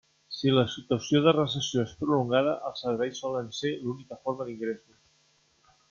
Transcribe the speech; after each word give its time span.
Si 0.35 0.53
la 0.53 0.61
situació 0.75 1.21
de 1.25 1.33
recessió 1.35 1.83
és 1.89 1.93
prolongada, 1.99 2.57
els 2.71 2.83
serveis 2.87 3.23
solen 3.25 3.55
ser 3.61 3.75
l'única 3.85 4.23
forma 4.25 4.49
d'ingressos. 4.49 5.03